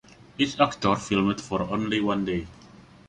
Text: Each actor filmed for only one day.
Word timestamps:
Each 0.35 0.59
actor 0.59 0.95
filmed 0.95 1.39
for 1.41 1.61
only 1.61 2.01
one 2.01 2.25
day. 2.25 2.47